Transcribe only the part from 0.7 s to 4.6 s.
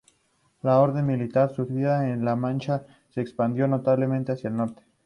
orden militar surgida en la Mancha, se expandió notablemente hacia el